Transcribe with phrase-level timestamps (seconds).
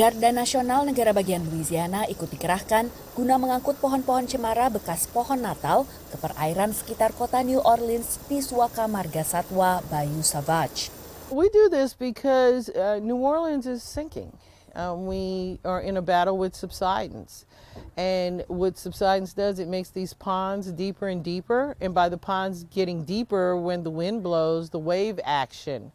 [0.00, 6.16] Garda Nasional negara bagian Louisiana ikut dikerahkan guna mengangkut pohon-pohon cemara bekas pohon Natal ke
[6.16, 10.88] perairan sekitar kota New Orleans di Suaka Marga Satwa, Bayou Savage.
[11.28, 14.32] We do this because uh, New Orleans is sinking.
[14.72, 17.44] Uh, we are in a battle with subsidence.
[17.92, 21.76] And what subsidence does, it makes these ponds deeper and deeper.
[21.76, 25.92] And by the ponds getting deeper, when the wind blows, the wave action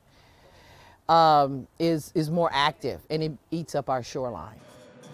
[1.10, 4.60] um, is, is more active and it eats up our shoreline.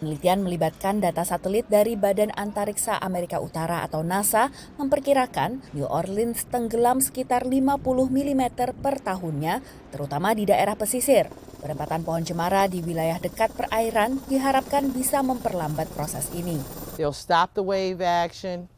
[0.02, 4.50] Penelitian melibatkan data satelit dari Badan Antariksa Amerika Utara atau NASA
[4.82, 7.78] memperkirakan New Orleans tenggelam sekitar 50
[8.10, 8.44] mm
[8.82, 9.62] per tahunnya,
[9.94, 11.30] terutama di daerah pesisir.
[11.62, 16.58] Penempatan pohon cemara di wilayah dekat perairan diharapkan bisa memperlambat proses ini.
[16.98, 18.74] They'll stop the wave action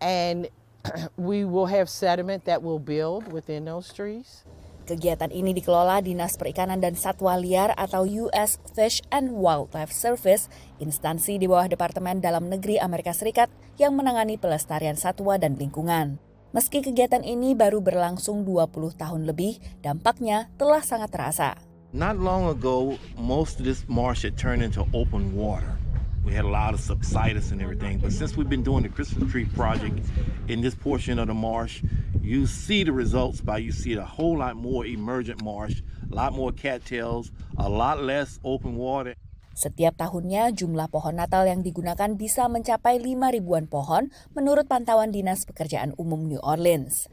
[0.00, 0.48] and
[1.20, 4.48] we will have sediment that will build within those trees.
[4.86, 10.46] Kegiatan ini dikelola Dinas Perikanan dan Satwa Liar atau US Fish and Wildlife Service,
[10.78, 13.50] instansi di bawah Departemen Dalam Negeri Amerika Serikat
[13.82, 16.22] yang menangani pelestarian satwa dan lingkungan.
[16.54, 21.58] Meski kegiatan ini baru berlangsung 20 tahun lebih, dampaknya telah sangat terasa.
[21.90, 25.74] Not long ago, most of this marsh had turned into open water.
[26.22, 27.98] We had a lot of subsidence and everything.
[27.98, 29.98] But since we've been doing the Christmas tree project
[30.46, 31.82] in this portion of the marsh,
[32.26, 35.78] you see the results by you see a whole lot more emergent marsh,
[36.10, 39.14] a lot more cattails, a lot less open water.
[39.54, 45.46] Setiap tahunnya jumlah pohon Natal yang digunakan bisa mencapai 5 ribuan pohon menurut pantauan Dinas
[45.46, 47.06] Pekerjaan Umum New Orleans.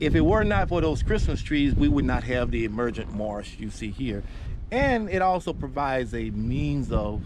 [0.00, 3.60] If it were not for those Christmas trees, we would not have the emergent marsh
[3.60, 4.24] you see here.
[4.72, 7.22] And it also provides a means of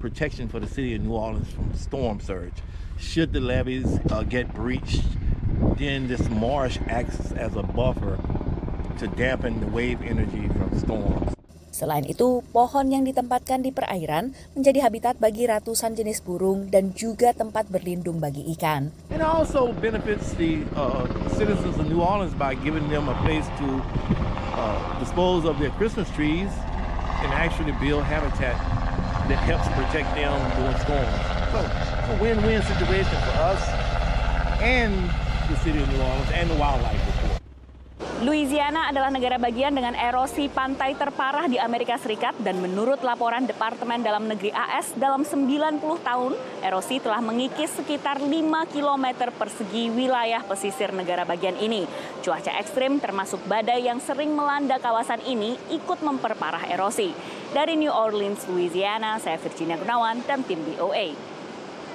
[0.00, 2.56] protection for the city of New Orleans from storm surge.
[2.96, 5.04] Should the levees uh, get breached,
[5.76, 8.16] then this marsh acts as a buffer
[8.98, 11.32] to dampen the wave energy from storms.
[11.70, 17.32] Selain itu, pohon yang ditempatkan di perairan menjadi habitat bagi ratusan jenis burung dan juga
[17.32, 18.92] tempat berlindung bagi ikan.
[19.08, 21.08] It also benefits the uh,
[21.40, 23.68] citizens of New Orleans by giving them a place to
[24.60, 26.52] uh, dispose of their Christmas trees
[27.24, 28.60] and actually build habitat
[29.32, 31.16] that helps protect them during storms.
[31.54, 33.62] So it's a win-win situation for us
[34.60, 34.92] and
[35.50, 37.40] the city of New Orleans and the wildlife report.
[38.20, 44.04] Louisiana adalah negara bagian dengan erosi pantai terparah di Amerika Serikat dan menurut laporan Departemen
[44.04, 48.28] Dalam Negeri AS dalam 90 tahun, erosi telah mengikis sekitar 5
[48.76, 51.88] km persegi wilayah pesisir negara bagian ini.
[52.20, 57.16] Cuaca ekstrim termasuk badai yang sering melanda kawasan ini ikut memperparah erosi.
[57.56, 61.39] Dari New Orleans, Louisiana, saya Virginia Gunawan dan tim BOA.